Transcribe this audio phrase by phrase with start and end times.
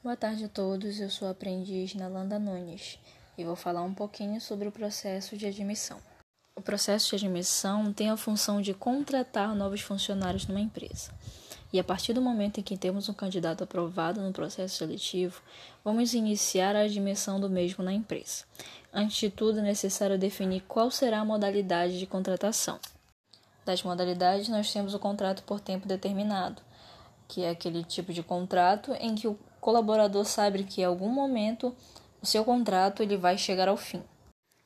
[0.00, 3.00] Boa tarde a todos, eu sou a aprendiz Nalanda Nunes
[3.36, 5.98] e vou falar um pouquinho sobre o processo de admissão.
[6.54, 11.12] O processo de admissão tem a função de contratar novos funcionários numa empresa.
[11.72, 15.42] E a partir do momento em que temos um candidato aprovado no processo seletivo,
[15.84, 18.44] vamos iniciar a admissão do mesmo na empresa.
[18.92, 22.78] Antes de tudo, é necessário definir qual será a modalidade de contratação.
[23.64, 26.62] Das modalidades, nós temos o contrato por tempo determinado,
[27.26, 31.74] que é aquele tipo de contrato em que o colaborador sabe que em algum momento
[32.20, 34.02] o seu contrato ele vai chegar ao fim.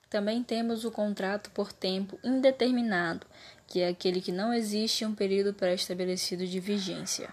[0.09, 3.27] Também temos o contrato por tempo indeterminado,
[3.67, 7.33] que é aquele que não existe um período pré-estabelecido de vigência.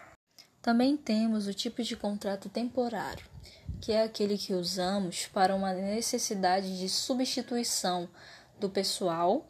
[0.62, 3.26] Também temos o tipo de contrato temporário,
[3.82, 8.10] que é aquele que usamos para uma necessidade de substituição
[8.60, 9.46] do pessoal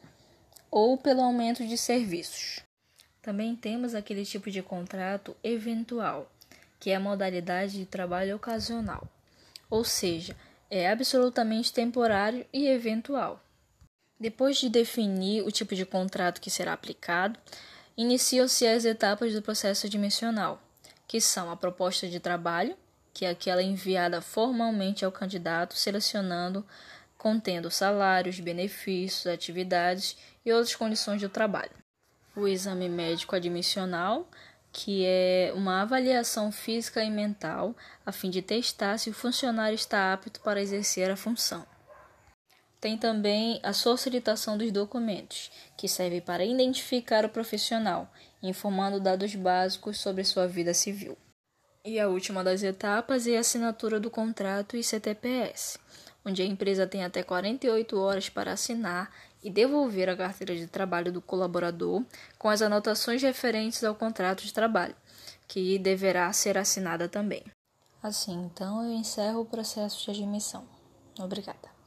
[0.71, 2.62] ou pelo aumento de serviços.
[3.21, 6.31] Também temos aquele tipo de contrato eventual,
[6.79, 9.07] que é a modalidade de trabalho ocasional,
[9.70, 10.35] ou seja,
[10.70, 13.43] é absolutamente temporário e eventual.
[14.20, 17.39] Depois de definir o tipo de contrato que será aplicado,
[17.98, 20.62] iniciam-se as etapas do processo admissional,
[21.07, 22.76] que são a proposta de trabalho,
[23.13, 26.65] que é aquela enviada formalmente ao candidato, selecionando,
[27.17, 31.71] contendo salários, benefícios, atividades e outras condições do trabalho.
[32.35, 34.29] O exame médico admissional,
[34.71, 37.75] que é uma avaliação física e mental
[38.05, 41.65] a fim de testar se o funcionário está apto para exercer a função.
[42.79, 48.09] Tem também a solicitação dos documentos, que serve para identificar o profissional,
[48.41, 51.17] informando dados básicos sobre sua vida civil.
[51.83, 55.77] E a última das etapas é a assinatura do contrato e CTPS,
[56.30, 59.12] onde a empresa tem até 48 horas para assinar
[59.44, 62.04] e devolver a carteira de trabalho do colaborador
[62.38, 64.96] com as anotações referentes ao contrato de trabalho,
[65.47, 67.44] que deverá ser assinada também.
[68.02, 70.66] Assim, então, eu encerro o processo de admissão.
[71.19, 71.78] Obrigada.